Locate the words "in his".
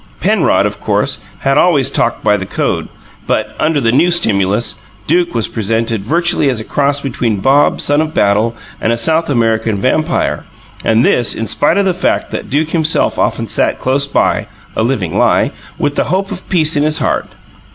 16.75-16.97